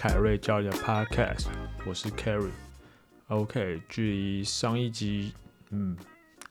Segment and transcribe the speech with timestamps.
[0.00, 1.48] 凯瑞教练的 Podcast，
[1.84, 2.48] 我是 Kerry。
[3.28, 5.34] OK，距离上一集，
[5.68, 5.94] 嗯，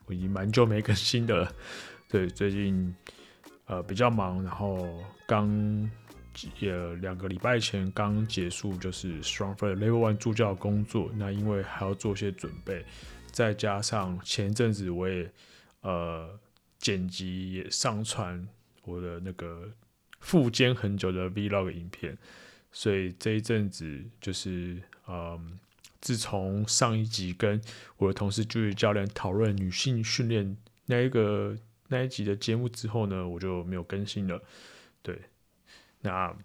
[0.06, 1.52] 我已经蛮久没更新的了。
[2.08, 2.96] 对，最近
[3.66, 5.50] 呃比较忙，然后刚
[6.60, 11.10] 也两个礼拜前刚结束，就是 Stronger Level One 助教工作。
[11.16, 12.86] 那因为还要做些准备，
[13.32, 15.28] 再加上前阵子我也
[15.82, 16.40] 呃
[16.78, 18.48] 剪辑也上传
[18.84, 19.68] 我的那个。
[20.22, 22.18] 复监很久的 Vlog 影片，
[22.72, 25.60] 所以这一阵子就是，嗯，
[26.00, 27.60] 自从上一集跟
[27.98, 30.56] 我的同事就是教练讨论女性训练
[30.86, 34.42] 那一个那一集的节目之后呢，我就没有更新了。
[35.02, 35.20] 对，
[36.02, 36.36] 那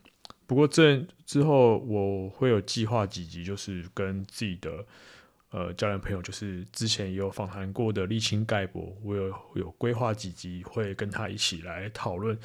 [0.46, 4.86] 不过这之后我会有计划几集，就是跟自己的
[5.50, 12.38] 呃教练朋友，就是之前也有访谈过的立青盖博，我有有规划几集会跟他一起来讨论。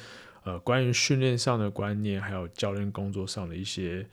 [0.44, 4.06] 呃，关于训练上的观念，还有教练工作上的一些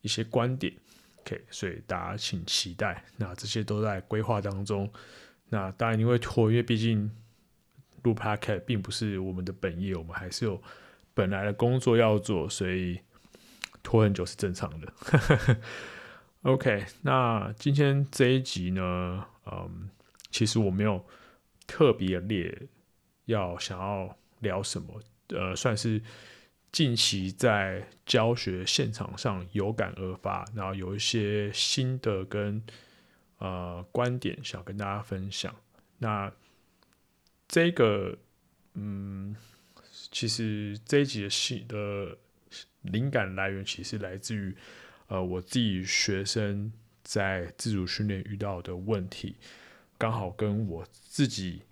[0.00, 0.72] 一些观点
[1.20, 3.04] ，OK，所以大家请期待。
[3.16, 4.90] 那这些都在规划当中。
[5.48, 7.10] 那当然因为拖，因为毕竟
[8.02, 10.60] 录 p a c a t 并不是我们的本业，我们还是有
[11.14, 13.00] 本来的工作要做，所以
[13.82, 14.92] 拖很久是正常的。
[16.42, 19.90] OK，那今天这一集呢，嗯，
[20.30, 21.04] 其实我没有
[21.66, 22.68] 特别列
[23.24, 25.00] 要想要聊什么。
[25.28, 26.00] 呃，算是
[26.70, 32.62] 近期在教学现场上有感而发，然后有一些心得跟
[33.38, 35.54] 呃观点想跟大家分享。
[35.98, 36.32] 那
[37.48, 38.16] 这个，
[38.74, 39.34] 嗯，
[40.10, 42.16] 其实这一集的戏的
[42.82, 44.54] 灵感来源，其实来自于
[45.08, 46.70] 呃我自己学生
[47.02, 49.36] 在自主训练遇到的问题，
[49.96, 51.62] 刚好跟我自己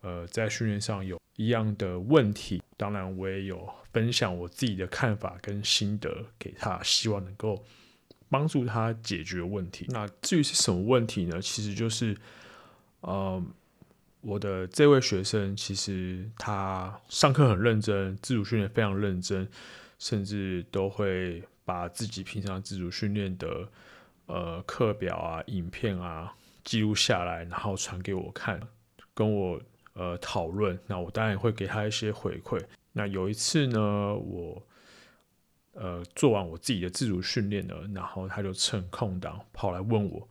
[0.00, 2.62] 呃在训练上有一样的问题。
[2.76, 7.64] 当然，我也有分享我自己的看法跟心得给他，希望能够
[8.28, 9.86] 帮助他解决问题。
[9.90, 11.40] 那至于是什么问题呢？
[11.40, 12.16] 其实就是，
[13.00, 13.42] 呃，
[14.20, 19.48] 我的这位学生其实他上课很认真，自主训练非常认真，
[19.98, 23.68] 甚至都会把自己平常自主训练的
[24.26, 28.60] 呃课表啊、影片啊记录下来，然后传给我看，
[29.14, 29.60] 跟我。
[29.94, 32.58] 呃，讨论，那我当然也会给他一些回馈。
[32.92, 34.66] 那有一次呢，我
[35.74, 40.26] 呃做完我自己的自主训练了，然后他就趁空档跑来问我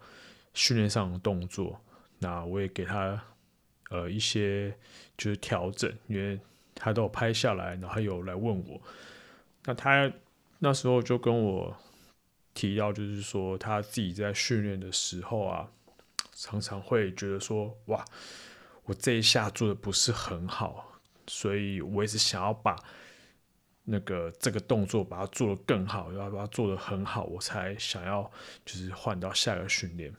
[0.55, 1.79] 训练上的动作。
[2.17, 3.23] 那我也给他
[3.91, 4.75] 呃一些
[5.15, 6.39] 就是调整，因为
[6.73, 8.81] 他都有拍下来，然后有来问我。
[9.65, 10.11] 那他
[10.57, 11.75] 那时候就跟我
[12.55, 15.69] 提到，就是说他自己在训练的时候啊，
[16.33, 18.03] 常常会觉得说，哇。
[18.85, 22.75] 我这一下做的不是很好，所以我也是想要把
[23.83, 28.29] 那个这个动作把它做得更好，要把它做得很好，我才想要
[28.65, 30.13] 就是换到下一个训练。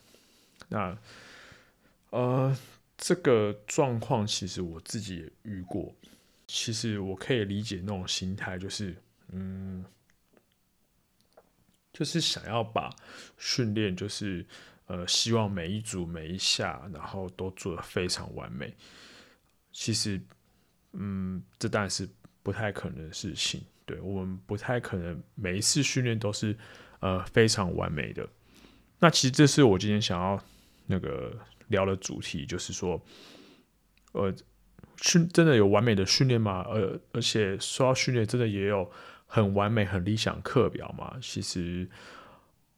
[0.68, 0.96] 那
[2.10, 2.56] 呃，
[2.96, 5.92] 这个状况其实我自己也遇过，
[6.46, 8.96] 其实我可以理解那种心态，就是
[9.28, 9.84] 嗯，
[11.92, 12.94] 就是想要把
[13.36, 14.46] 训练就是。
[14.92, 18.76] 呃，希望每一组每一下，然后都做得非常完美。
[19.72, 20.20] 其实，
[20.92, 22.06] 嗯，这当然是
[22.42, 23.62] 不太可能的事情。
[23.86, 26.54] 对，我们不太可能每一次训练都是
[27.00, 28.28] 呃非常完美的。
[28.98, 30.38] 那其实这是我今天想要
[30.84, 31.34] 那个
[31.68, 33.02] 聊的主题，就是说，
[34.12, 34.30] 呃，
[34.98, 36.66] 训真的有完美的训练吗？
[36.68, 38.92] 呃而且说到训练，真的也有
[39.24, 41.16] 很完美、很理想课表吗？
[41.22, 41.88] 其实。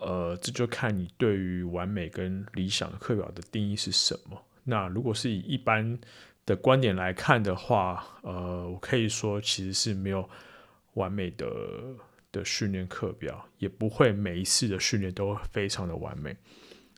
[0.06, 4.38] 呃，这就看你对于完美跟理想的课表的定义是什么。
[4.64, 5.98] 那如果是以一般
[6.44, 10.28] 的观点来看的话，呃，我可以说其实是没有
[10.92, 11.46] 完美的
[12.30, 16.36] 的训练课表，也不会每一次的训练都非常的完美。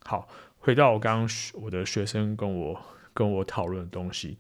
[0.03, 0.29] 好，
[0.59, 2.81] 回到我刚刚我的学生跟我
[3.15, 4.37] 跟我讨论的东西，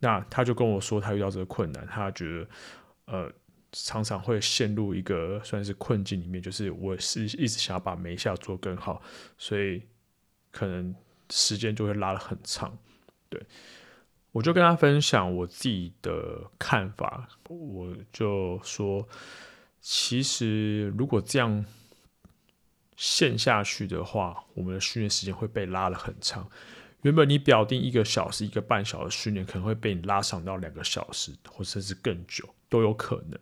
[0.00, 2.48] 那他就跟我说他遇到这个困难，他觉得
[3.06, 3.32] 呃。
[3.72, 9.02] 常常会陷入一个算是困境里面，就是我是一直想要把每一下做更好，
[9.36, 9.82] 所以
[10.50, 10.94] 可能
[11.30, 12.76] 时间就会拉得很长。
[13.28, 13.42] 对，
[14.32, 19.06] 我就跟他分享我自己的看法，我就说，
[19.80, 21.64] 其实如果这样
[22.96, 26.50] 陷下去的话，我们的训练时间会被拉得很长。
[27.02, 33.38] 原本你表定一个小时、一个半小时训练，可能会被你拉长到两个小时，或甚至更久都有可能。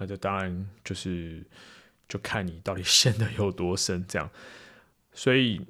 [0.00, 1.44] 那就当然就是，
[2.08, 4.28] 就看你到底 陷得有多深这样。
[5.12, 5.60] 所以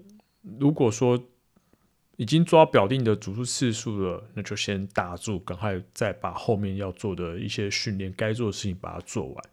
[0.59, 1.23] 如果说
[2.17, 9.45] 已经做到表定的组数次数了，那就先打住，赶快再把后面要做的一些训练该做的事情把它做完。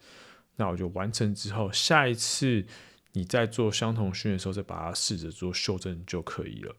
[0.57, 2.65] 那我就完成之后，下一次
[3.13, 6.75] 你再做相同训练的时候，再把它试着做修正就可以了。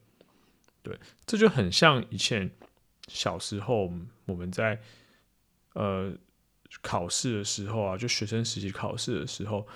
[0.83, 2.51] 对，这就很像以前
[3.07, 3.91] 小时候
[4.25, 4.79] 我们在
[5.73, 6.13] 呃
[6.81, 9.67] 考试的时候啊，就学生时期考试的时候，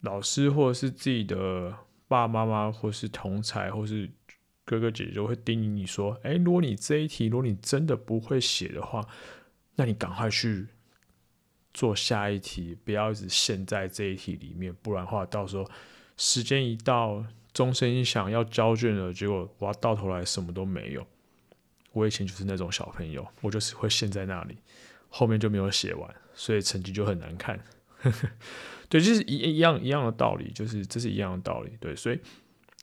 [0.00, 1.70] 老师或者是自己的
[2.08, 4.10] 爸爸妈妈，或是同才，或是
[4.64, 9.06] 哥哥姐姐，就会叮咛你说：“哎，如果你这一题，如果你真的不会写的话，
[9.76, 10.66] 那你赶快去
[11.74, 15.68] 做下一题，不要一直陷在这一题里面，不然的话，到时候
[16.16, 21.04] 时间一到。”钟声一响，要交卷了，结果我要到头来什么都没有。
[21.90, 24.56] 我以前就是那种小朋友，我就是会陷在那里，
[25.10, 27.62] 后面就没有写完，所以成绩就很难看。
[28.88, 31.76] 对，就是一一样一样的道理，就是这是一样的道理。
[31.78, 32.18] 对，所以，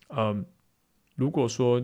[0.09, 0.45] 嗯，
[1.15, 1.81] 如果说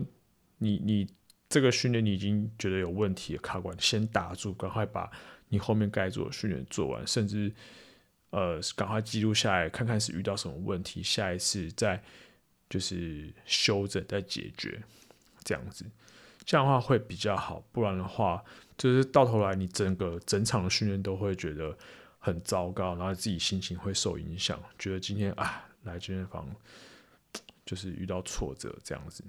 [0.58, 1.10] 你你
[1.48, 5.10] 这个训练你已经觉得有问题了，卡关，先打住，赶快把
[5.48, 7.52] 你后面该做的训练做完，甚至
[8.30, 12.00] 呃，赶快记录下来，看看是遇到什么问题，下一次再。
[12.70, 14.82] 就是修正再解决，
[15.44, 15.84] 这样子，
[16.44, 17.62] 这样的话会比较好。
[17.72, 18.42] 不然的话，
[18.76, 21.76] 就是到头来你整个整场的训练都会觉得
[22.18, 26.48] 很糟糕，然后自己心情会受影响，觉得今天啊来健身房
[27.66, 29.24] 就是遇到挫折这样子。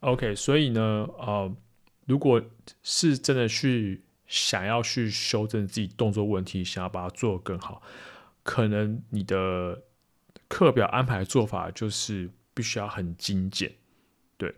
[0.00, 0.80] OK，所以呢，
[1.18, 1.54] 呃，
[2.06, 2.42] 如果
[2.82, 7.82] 是真的去想要去修正自己动作问题，想要把它做得更好，
[8.42, 9.82] 可能你的
[10.48, 12.30] 课表安排做法就是。
[12.54, 13.72] 必须要很精简，
[14.36, 14.52] 对，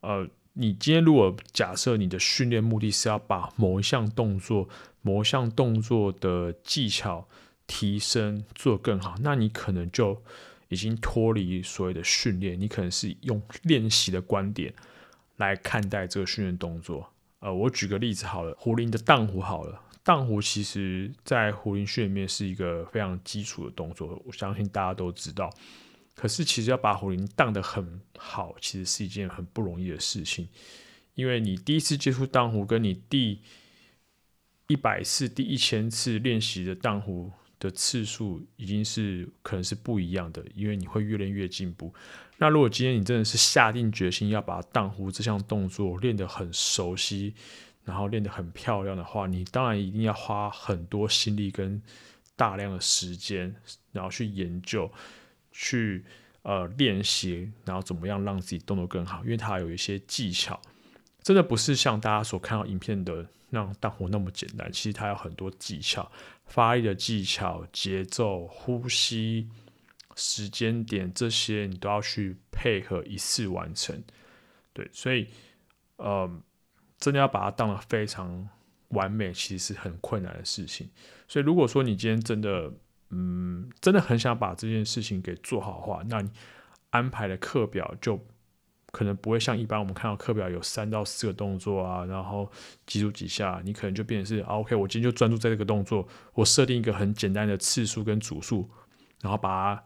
[0.00, 4.68] 呃，你今天如果假设你的训练目的是要把某一项动作、
[5.02, 7.26] 某一项动作的技巧
[7.66, 10.22] 提升做更好，那你可能就
[10.68, 14.72] 已经脱离所谓的训练，你可能是用练习的观点
[15.36, 17.10] 来看待这个训练动作。
[17.40, 25.50] 呃，我举个例子好了，壶铃的荡壶好了，荡壶其实在壶铃训里面是一个非常基础的动作，我相信大家都知道。
[26.14, 30.48] 可是，其实要把壶铃荡得很好，其实是一件很不容易的事情。
[31.14, 33.40] 因为你第一次接触荡壶，跟你第
[34.68, 40.44] 一百次、第一千次练习的荡壶的次数，已经是可能是不一样的。
[40.54, 41.92] 因为你会越练越进步。
[42.38, 47.34] 那如果今天你真的是下定决心要把荡壶这项动作练得很熟悉，
[47.84, 51.82] 然后练得很漂亮的话，你当然一定要花很多心力跟
[52.34, 53.54] 大量的时间，
[53.92, 54.90] 然后去研究。
[55.56, 56.04] 去
[56.42, 59.22] 呃练习，然后怎么样让自己动作更好？
[59.22, 60.60] 因为它有一些技巧，
[61.22, 64.70] 真的不是像大家所看到影片的那样荡壶那么简单。
[64.72, 66.10] 其实它有很多技巧，
[66.44, 69.48] 发力的技巧、节奏、呼吸、
[70.16, 74.02] 时间点这些，你都要去配合一次完成。
[74.72, 75.28] 对，所以
[75.98, 76.28] 呃，
[76.98, 78.48] 真的要把它当得非常
[78.88, 80.90] 完美，其实是很困难的事情。
[81.28, 82.72] 所以如果说你今天真的，
[83.16, 86.28] 嗯，真的很想把这件事情给做好的话，那你
[86.90, 88.18] 安排的课表就
[88.90, 92.50] 可能不会像一般我们看到课表有三到四个动作啊，然后
[92.86, 98.68] 几组几下，你可能就变成是，OK，我今天就专注在这个动作，我设定一个很简单的次数跟组数，
[99.20, 99.84] 然后把它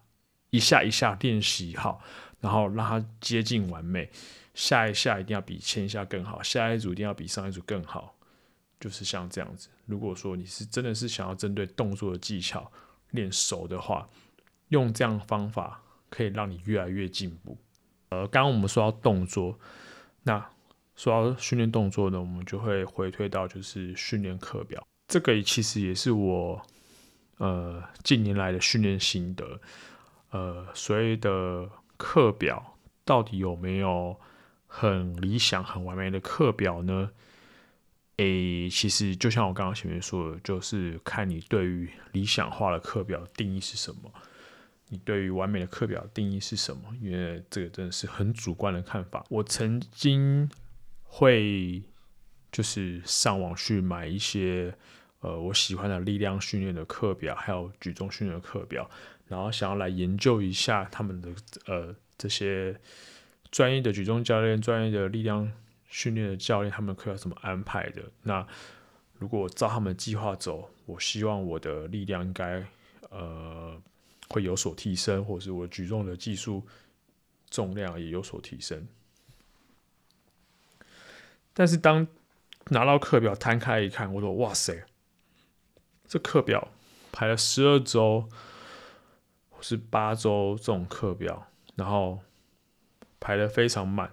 [0.49, 2.01] 一下一下练习好，
[2.41, 4.11] 然后让它接近完美，
[4.55, 8.15] 下一下一定要比前一下更好，下一组一定要比上一组更好，
[8.81, 9.69] 就是像这样子。
[9.87, 12.71] 如果说你是真的是想要针对动作的技巧，
[13.11, 14.09] 练熟的话，
[14.69, 17.57] 用这样的方法可以让你越来越进步。
[18.11, 19.59] 呃，刚刚我们说到动作，
[20.23, 20.51] 那
[20.97, 24.87] 说到训练动作呢，我们就会回推到就是训练课表。
[25.07, 26.61] 这个其实也是我
[27.39, 29.61] 呃近年来的训练心得。
[30.31, 34.15] 呃，所谓的课表到底有没有
[34.67, 37.11] 很理想、很完美的课表呢？
[38.19, 44.13] 诶，其实就像我刚刚前面说的，就是看你对于理想化的课表定义是什么，
[44.89, 46.83] 你对于完美的课表定义是什么？
[47.01, 49.25] 因为这个真的是很主观的看法。
[49.31, 50.51] 我曾经
[51.05, 51.81] 会
[52.51, 54.75] 就是上网去买一些
[55.21, 58.91] 呃我喜欢的力量训练的课表，还有举重训练的课表，
[59.29, 61.29] 然后想要来研究一下他们的
[61.67, 62.77] 呃这些
[63.53, 65.53] 专业的举重教练、专业的力量。
[65.89, 68.03] 训练的教练他们课要怎么安排的？
[68.23, 68.47] 那
[69.15, 72.65] 如果照他们计划走，我希望我的力量应该
[73.11, 73.81] 呃
[74.29, 76.63] 会有所提升，或是我举重的技术
[77.51, 78.87] 重量也有所提升。
[81.53, 82.07] 但是当
[82.67, 84.87] 拿到课表摊开一看，我说哇塞，
[86.07, 86.69] 这课表
[87.11, 88.29] 排了十二周
[89.49, 92.21] 或是八周这种课表，然后
[93.19, 94.13] 排的非常满。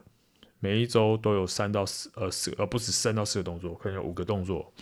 [0.60, 4.74] 每一周都有三到四呃四，而不止三到四个动作，可能有五个动作，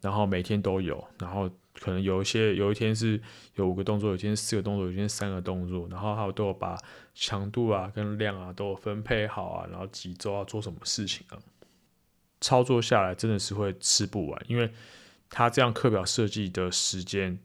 [0.00, 1.50] 然后每天都有，然后
[1.80, 3.20] 可能有一些有一天是
[3.56, 6.78] 有五个动作，有一天是四个动作，有一天是三个动作，然后还有都有把
[7.14, 11.38] 强度啊跟量啊都分配好啊，然后几周要做什么事情啊，
[12.40, 14.70] 操作下来真的是会吃不完，因为
[15.30, 17.38] 他这样课表设计的时间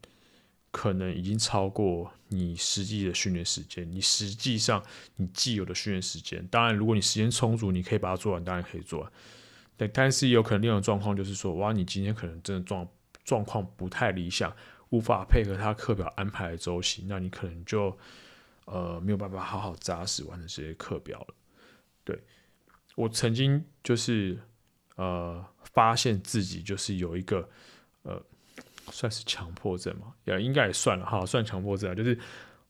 [0.71, 4.83] 可能已经超过你实际的训练时间，你实际上
[5.15, 9.11] 你既有的训练时间，当然如果你时间充足，你可以把它做完，当然可以做完。
[9.77, 12.87] 对，但是有可能另一种状况就是说，哇，你今天可能真的状
[13.23, 14.55] 状况不太理想，
[14.89, 17.97] 无法配合他课表安排的周期，那你可能就
[18.65, 21.33] 呃没有办法好好扎实完成这些课表了。
[22.03, 22.19] 对，
[22.95, 24.37] 我曾经就是
[24.95, 27.49] 呃发现自己就是有一个
[28.03, 28.21] 呃
[28.91, 32.17] 算是强迫症嘛，也应该也算了哈，算强迫症啊，就是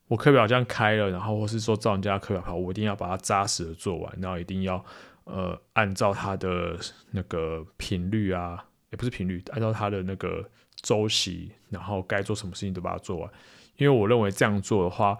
[0.08, 4.84] 我课表这样开了，然后或是说照人家课表跑，我一定要把它扎实的做完，然后一定要。
[5.24, 6.76] 呃，按照它的
[7.12, 10.44] 那个频率啊，也不是频率，按照它的那个
[10.82, 13.30] 周期，然后该做什么事情都把它做完。
[13.76, 15.16] 因为我认为这样做的话，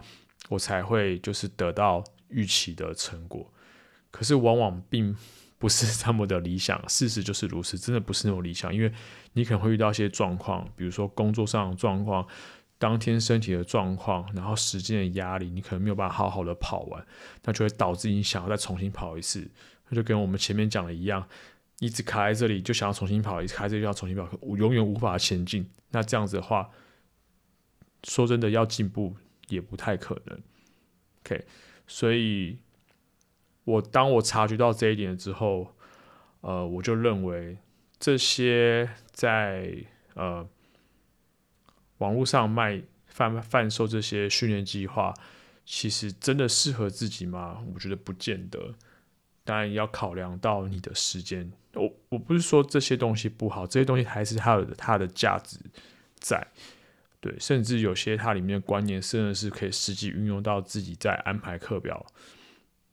[0.48, 3.48] 我才会就是得到预期的成果。
[4.10, 5.14] 可是往往并
[5.60, 8.74] 不是 那么的理想，事实就是如此，真的不是那么理想。
[8.74, 8.90] 因为
[9.34, 12.26] 你可能会遇到一些状况，比如说工作上的状况，
[12.78, 17.06] 当天身体的状况，然后时间的压力，你可能没有办法好好的跑完，
[17.44, 19.46] 那就会导致你想要再重新跑一次。
[19.90, 21.28] 那就跟我们前面讲的一样，
[21.78, 25.68] 一直卡在这里，就想要重新跑，一直卡在这里就要重新跑，我永远无法前进。
[25.90, 26.70] 那这样子的话，
[28.04, 29.14] 说真的，要进步
[29.48, 30.40] 也不太可能。
[31.22, 31.44] OK，
[31.86, 32.56] 所以
[33.64, 35.74] 我当我察觉到这一点之后，
[36.40, 37.58] 呃，我就认为
[37.98, 39.72] 这些在
[40.14, 40.48] 呃
[41.98, 45.14] 网络上卖贩贩售这些训练计划，
[45.64, 47.62] 其实真的适合自己吗？
[47.74, 48.74] 我觉得不见得。
[49.42, 55.58] 当然要考量到你的时间，我我不是说这些东西不好，这些东西还是它有它的价值
[56.18, 56.46] 在，
[57.20, 62.06] 对，甚至有些它里面的观念，甚至是可以实际运用到自己在安排课表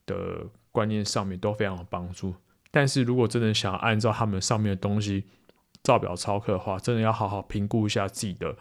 [0.08, 2.34] 的观念上面，都非常有帮助。
[2.72, 5.26] 但是如果真的想要按照他们上面的东西
[5.84, 8.58] 照表操课的话，真的要好好评估一下自己的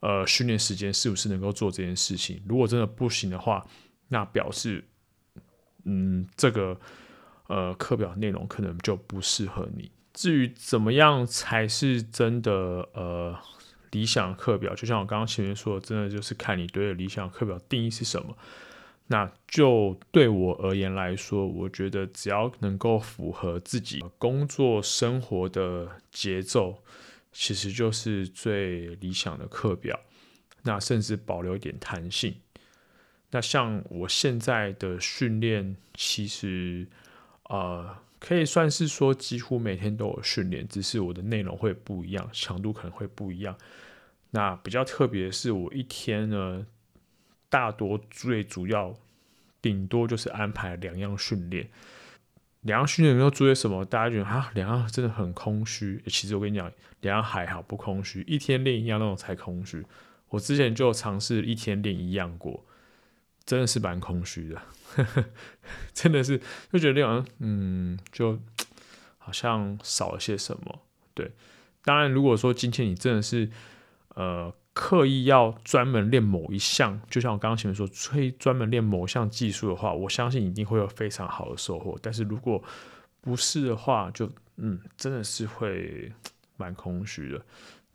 [0.00, 2.42] 呃训练时间是不是能够做这件事情。
[2.46, 3.66] 如果真的不行的话，
[4.08, 4.84] 那表示
[5.84, 6.78] 嗯这个。
[7.50, 9.90] 呃，课表内容可能就不适合你。
[10.12, 12.52] 至于怎么样才是真的
[12.92, 13.34] 呃
[13.92, 18.36] 理想课表，就像我刚刚前面说的，真的就是看你对理想课表定义是什么。
[19.08, 26.82] 那就对我而言来说，我觉得只要能够符合自己工作生活的节奏，
[27.32, 29.98] 其实就是最理想的课表。
[30.62, 32.36] 那甚至保留一点弹性。
[33.30, 36.86] 那像我现在的训练，其实。
[37.50, 43.56] 呃，可以算是说几乎每天都有训练，只是我的内容会不一样，强度可能会不一样。
[44.32, 46.66] 那比较特别是，我一天呢，
[47.48, 48.94] 大多最主要
[49.60, 51.68] 顶多就是安排两样训练。
[52.62, 53.84] 两样训练要做些什么？
[53.84, 56.02] 大家觉得啊，两样真的很空虚。
[56.06, 58.22] 其实我跟你讲，两样还好，不空虚。
[58.22, 59.86] 一天练一样那种才空虚。
[60.30, 62.66] 我之前就尝试一天练一样过，
[63.46, 64.60] 真的是蛮空虚的。
[65.94, 66.40] 真的是
[66.72, 68.38] 就觉得好像嗯，就
[69.18, 70.80] 好像少了些什么。
[71.14, 71.30] 对，
[71.84, 73.48] 当然如果说今天你真的是
[74.16, 81.98] 呃刻意要专门练某一项，就像我刚刚前面说，吹专门练某项技术的话，我相信一定会有非常好的收获。
[82.00, 82.62] 但是如果
[83.20, 86.12] 不是的话，就嗯，真的是会
[86.56, 87.44] 蛮空虚的。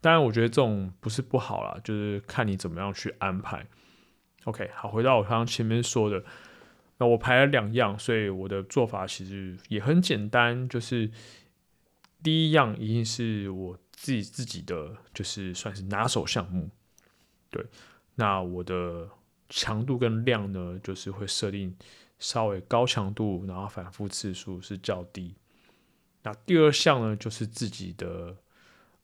[0.02, 3.66] 当然，我觉得这种不是不好啦，就是看你怎么样去安排。
[4.44, 6.22] OK，好，回到我刚刚前面说的。
[6.98, 11.10] 那我排了两样，所以我的做法其实也很简单，就是
[12.22, 16.68] 第一样一定是我自己自己的，就是算是拿手项目。
[17.48, 17.64] 对，
[18.14, 19.08] 那我的
[19.48, 21.74] 强度跟量呢，就是会设定
[22.18, 25.34] 稍微高强度，然后反复次数是较低。
[26.22, 28.36] 那第二项呢，就是自己的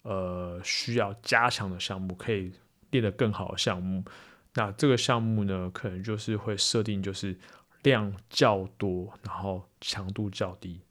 [0.03, 2.53] 呃需要加强的项目，可以
[2.91, 4.05] 练得更好的项目。
[4.53, 7.35] 那这个项目呢，可能就是会设定就是。
[7.83, 10.83] 量较多，然后强度较低，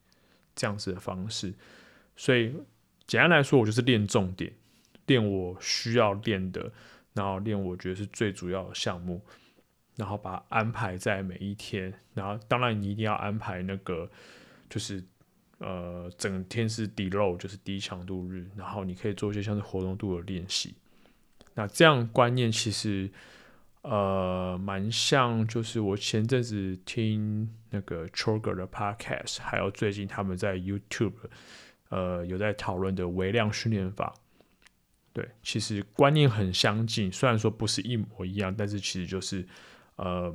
[0.55, 1.53] 这样子的方式。
[2.15, 2.51] 所以
[3.09, 4.53] 简单来说，我就是练重点，
[5.07, 6.71] 练我需要练的，
[7.13, 9.19] 然后练我觉得是最主要的项目，
[9.95, 11.91] 然后把它安排在每一天。
[12.13, 14.07] 然后当然你一定要安排那个，
[14.69, 15.03] 就是
[15.57, 20.75] 呃整天是低 load，就是低强度日，然后你可以做一些像是活动度的练习。
[21.55, 23.09] 那这样观念其实。
[23.81, 31.13] 呃，蛮像，就是我前阵子听那个 Choger 的 Podcast，还有最近他们在 YouTube，
[31.89, 34.13] 呃，有在讨论的微量训练法。
[35.11, 39.45] 对，其实观念很相近，虽然说不是一模一样，但是其实就是
[39.95, 40.33] 呃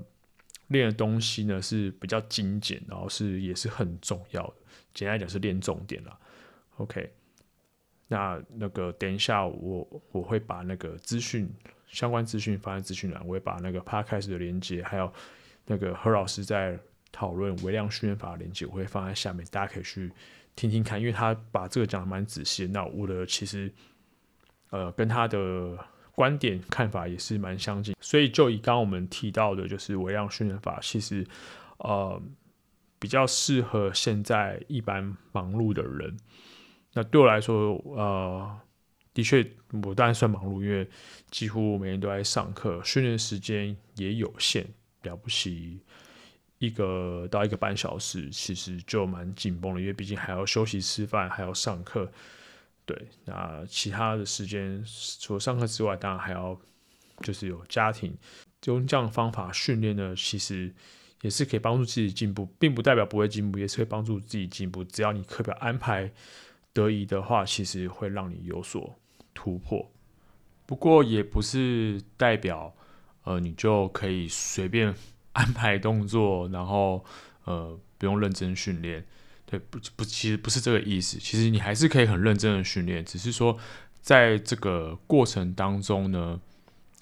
[0.66, 4.54] 练的东西呢是比较精简，然后是也是很重要的。
[4.92, 6.18] 简单讲是练重点啦。
[6.78, 7.12] OK，
[8.08, 11.49] 那那个等一下我我会把那个资讯
[11.87, 15.11] 相关资讯放在资讯栏，我会把那个 Podcast 的连接，还有
[15.66, 16.76] 那个何老师在
[17.12, 20.11] 讨论微量训练法的连接，我会放在下面，大家可以去
[20.56, 22.66] 听听看，因为他把这个讲得蛮仔细。
[22.66, 23.73] 那我的其实
[24.70, 25.78] 呃跟他的
[26.14, 31.26] 观点看法也是蛮相近，所以就以刚刚我们提到的，就是微量训练法，其实
[31.78, 32.23] 呃。
[32.96, 36.16] 比较适合现在一般忙碌的人。
[36.94, 38.58] 那对我来说，呃，
[39.12, 39.46] 的确，
[39.82, 40.88] 我当然算忙碌，因为
[41.30, 44.66] 几乎每天都在上课，训练时间也有限，
[45.02, 45.82] 了不起
[46.66, 52.11] 一个到一个半小时，其实就蛮紧绷的，因为毕竟还要休息、吃饭，还要上课。
[52.85, 54.85] 对，那其他的时间
[55.21, 56.59] 除了上课之外，当然还要
[57.21, 58.16] 就是有家庭，
[58.61, 60.73] 就用这样的方法训练呢，其实。
[61.23, 64.85] 也是可以帮助自己进步，并不代表不会进步，也是会帮助自己进步。
[64.85, 66.12] 只要你课表安排
[66.75, 68.94] 得宜的话，其实会让你有所
[69.33, 69.90] 突破。
[70.66, 72.76] 不过也不是代表
[73.23, 74.94] 呃你就可以随便
[75.34, 77.04] 安排动作，然后
[77.44, 79.04] 呃不用认真训练。
[79.46, 81.18] 对，不不，其实不是这个意思。
[81.18, 83.58] 其实你还是可以很认真的训练，只是说
[84.00, 86.40] 在这个过程当中呢。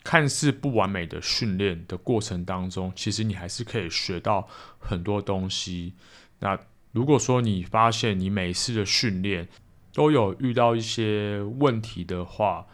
[0.04, 4.48] 看似不完美的训练的过程当中，其实你还是可以学到
[4.80, 5.92] 很多东西。
[6.40, 6.58] 那
[6.90, 9.46] 如果说你发现你每次的训练
[9.92, 12.66] 都有遇到一些问题的话，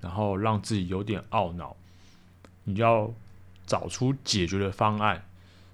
[0.00, 1.76] 然后让自己有点懊恼，
[2.64, 3.12] 你要
[3.70, 5.24] 找出解决的方案。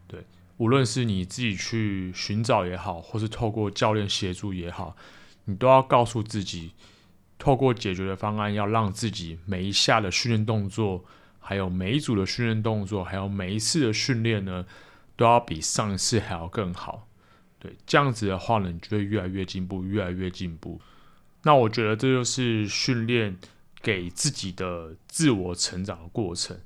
[0.07, 0.21] 对，
[0.59, 4.95] 无论是你自己去寻找也好，或是透过教练协助也好，
[5.47, 6.73] 你都要告诉自己。
[7.39, 11.05] 透过解决的方案，要让自己每一下的训练动作，
[11.39, 14.65] 还有每一组的训练动作，还有每一次的训练呢，
[15.17, 17.07] 都要比上一次还要更好。
[17.59, 20.81] 对，这样子的话呢，你就会越来越进步，越来越进步。
[21.43, 23.37] 那我觉得这就是训练
[23.83, 26.59] 给自己的自我成长的过程。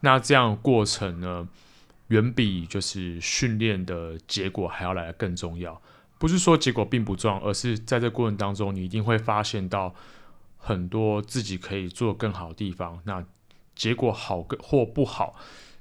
[0.00, 1.48] 那这样过程呢，
[2.08, 5.80] 远比就是训练的结果还要来得更重要。
[6.18, 9.94] 不是说结果并不重要，而是在这过程当中，你一定会发现到
[10.56, 13.00] 很多自己可以做更好的地方。
[13.04, 13.24] 那
[13.74, 15.36] 结果好或不好，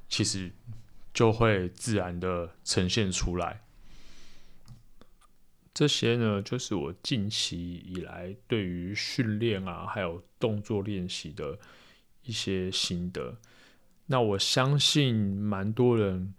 [0.07, 0.51] 其实
[1.13, 3.61] 就会自然的呈现出来。
[5.73, 11.57] 这些呢，就是我近期以来对于训练啊，还有动作练习的
[12.23, 13.37] 一些心得。
[14.07, 16.33] 那我相信蛮多人。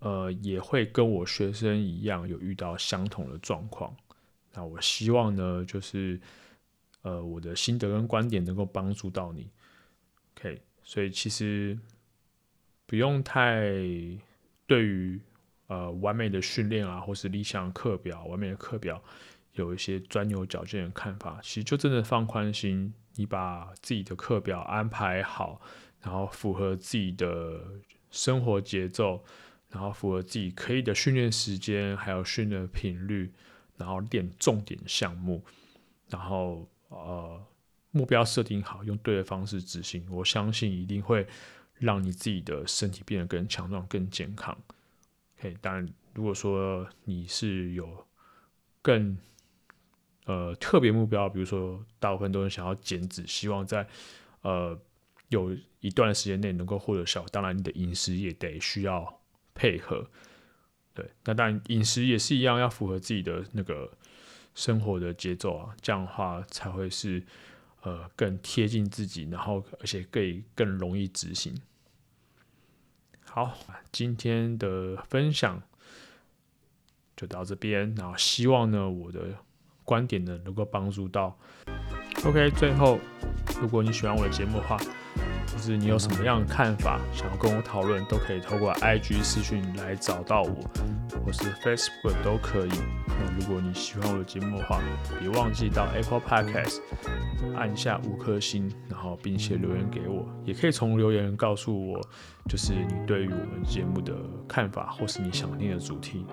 [0.00, 3.96] 呃，也会跟我学生一样有遇到相同的状况。
[4.52, 6.20] 那我希望呢，就是
[7.00, 9.48] 呃，我的心得跟观点能够帮助到你。
[10.36, 11.78] OK，所以其实
[12.84, 13.62] 不用太
[14.66, 15.18] 对于
[15.68, 19.02] 呃完美的训练啊，或是理想课表、完美的课表
[19.54, 21.40] 有一些钻牛角尖的看法。
[21.42, 25.62] 其实就真的放宽心，你把自己的课表安排好，
[26.04, 27.60] 然后符合自己的
[28.10, 29.24] 生活节奏。
[29.70, 33.32] 然后符合自己可以的训练时间，还有训练频率，
[33.76, 35.44] 然后练重点项目，
[36.08, 37.44] 然后呃
[37.90, 41.26] 目标设定好，用对的方式执行，我相信一定会
[41.74, 44.56] 让你自己的身体变得更强壮、更健康。
[45.40, 48.06] OK，当然如果说你是有
[48.80, 49.18] 更
[50.26, 53.88] 呃特别目标，比如说大部分都是想要减脂，希望在
[54.42, 54.80] 呃
[55.28, 59.20] 有一段时间内能够获得效果，当然你的饮食也得需要。
[59.56, 60.04] 配合，
[60.94, 63.88] 对，那当然饮食也是一样，要符合自己的那个
[64.52, 67.22] 生活的节奏啊，这样的话才会是
[67.82, 71.56] 呃更贴近自己，然后而且可以更容易执行。
[73.26, 73.56] 好，
[73.92, 75.62] 今天的分享
[77.16, 79.38] 就到这边，然后希望呢我的
[79.84, 81.38] 观点呢能够帮助到。
[82.24, 82.98] OK，最后
[83.60, 84.76] 如果你喜欢我的节目的话。
[85.54, 90.54] 就是你有什么样的看法，想要跟我讨论，都可以透过 IG 私讯来找到我，
[91.24, 92.70] 或是 Facebook 都可以。
[93.06, 94.80] 那如果你喜欢我的节目的话，
[95.20, 96.80] 别忘记到 Apple Podcast
[97.56, 102.00] 按下五颗星，然后并且留言给我，也可以从留言告诉我，
[102.48, 104.12] 就是你对于我们节目的
[104.48, 106.26] 看法，或是你想听的主题。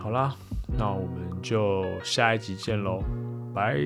[0.00, 0.34] 好啦，
[0.78, 3.04] 那我们就下一集见喽，
[3.54, 3.76] 拜。